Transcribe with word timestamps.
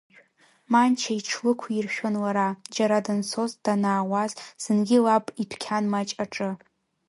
Манча 0.73 1.11
иҽлықәиршәон 1.19 2.15
лара, 2.23 2.47
џьара 2.75 2.97
данцоз, 3.05 3.51
данаауаз, 3.63 4.31
зынгьы 4.63 4.97
лаб 5.05 5.25
идәқьан 5.41 5.85
маҷ 5.93 6.09
аҿы. 6.23 6.49